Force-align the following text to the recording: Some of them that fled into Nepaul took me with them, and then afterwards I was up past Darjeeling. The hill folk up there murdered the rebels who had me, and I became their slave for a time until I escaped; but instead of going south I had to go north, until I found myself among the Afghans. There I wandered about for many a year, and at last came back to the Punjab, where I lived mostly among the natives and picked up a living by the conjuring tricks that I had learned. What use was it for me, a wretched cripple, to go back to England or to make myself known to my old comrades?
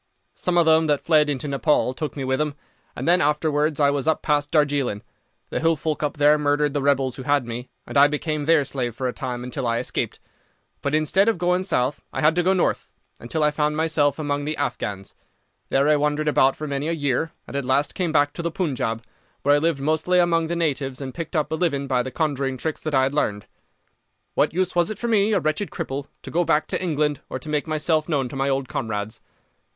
Some 0.33 0.57
of 0.57 0.65
them 0.65 0.87
that 0.87 1.03
fled 1.05 1.29
into 1.29 1.47
Nepaul 1.47 1.93
took 1.93 2.15
me 2.17 2.23
with 2.23 2.39
them, 2.39 2.55
and 2.95 3.07
then 3.07 3.21
afterwards 3.21 3.79
I 3.79 3.91
was 3.91 4.07
up 4.07 4.23
past 4.23 4.49
Darjeeling. 4.49 5.03
The 5.51 5.59
hill 5.59 5.75
folk 5.75 6.01
up 6.01 6.17
there 6.17 6.39
murdered 6.39 6.73
the 6.73 6.81
rebels 6.81 7.17
who 7.17 7.21
had 7.21 7.45
me, 7.45 7.69
and 7.85 7.95
I 7.95 8.07
became 8.07 8.45
their 8.45 8.65
slave 8.65 8.95
for 8.95 9.07
a 9.07 9.13
time 9.13 9.43
until 9.43 9.67
I 9.67 9.77
escaped; 9.77 10.19
but 10.81 10.95
instead 10.95 11.29
of 11.29 11.37
going 11.37 11.61
south 11.61 12.03
I 12.11 12.21
had 12.21 12.33
to 12.33 12.41
go 12.41 12.51
north, 12.53 12.89
until 13.19 13.43
I 13.43 13.51
found 13.51 13.77
myself 13.77 14.17
among 14.17 14.43
the 14.45 14.57
Afghans. 14.57 15.13
There 15.69 15.87
I 15.87 15.97
wandered 15.97 16.27
about 16.27 16.55
for 16.55 16.67
many 16.67 16.87
a 16.87 16.93
year, 16.93 17.31
and 17.45 17.55
at 17.55 17.63
last 17.63 17.93
came 17.93 18.11
back 18.11 18.33
to 18.33 18.41
the 18.41 18.49
Punjab, 18.49 19.03
where 19.43 19.53
I 19.53 19.59
lived 19.59 19.81
mostly 19.81 20.17
among 20.17 20.47
the 20.47 20.55
natives 20.55 20.99
and 20.99 21.13
picked 21.13 21.35
up 21.35 21.51
a 21.51 21.55
living 21.55 21.85
by 21.85 22.01
the 22.01 22.09
conjuring 22.09 22.57
tricks 22.57 22.81
that 22.81 22.95
I 22.95 23.03
had 23.03 23.13
learned. 23.13 23.45
What 24.33 24.51
use 24.51 24.75
was 24.75 24.89
it 24.89 24.97
for 24.97 25.07
me, 25.07 25.31
a 25.33 25.39
wretched 25.39 25.69
cripple, 25.69 26.07
to 26.23 26.31
go 26.31 26.43
back 26.43 26.65
to 26.69 26.81
England 26.81 27.21
or 27.29 27.37
to 27.37 27.49
make 27.49 27.67
myself 27.67 28.09
known 28.09 28.27
to 28.29 28.35
my 28.35 28.49
old 28.49 28.67
comrades? 28.67 29.21